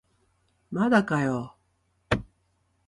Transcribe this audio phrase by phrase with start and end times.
[0.71, 1.55] まだかよ